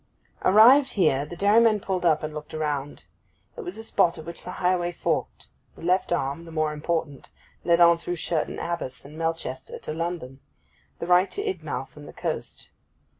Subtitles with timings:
[0.43, 3.03] Arrived here, the dairyman pulled up and looked around.
[3.55, 7.29] It was a spot at which the highway forked; the left arm, the more important,
[7.63, 10.39] led on through Sherton Abbas and Melchester to London;
[10.97, 12.69] the right to Idmouth and the coast.